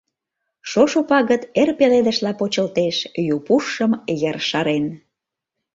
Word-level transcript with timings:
Шошо 0.69 0.99
пагыт 1.09 1.43
эр 1.61 1.69
пеледышла 1.79 2.31
почылтеш, 2.39 2.95
ю 3.33 3.37
пушшым 3.45 3.91
йыр 4.21 4.37
шарен. 4.49 4.85